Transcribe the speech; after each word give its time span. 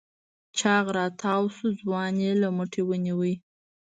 چاغ 0.57 0.85
راتاوشو 0.97 1.67
ځوان 1.81 2.13
يې 2.25 2.33
له 2.41 2.49
مټې 2.57 2.81
ونيو. 2.85 3.19